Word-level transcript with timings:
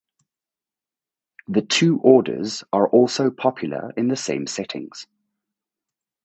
The 1.47 1.61
two 1.61 1.99
orders 1.99 2.63
are 2.73 2.87
also 2.87 3.29
popular 3.29 3.91
in 3.95 4.07
the 4.07 4.15
same 4.15 4.47
settings. 4.47 5.05